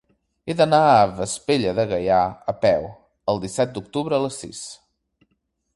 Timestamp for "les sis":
4.27-4.65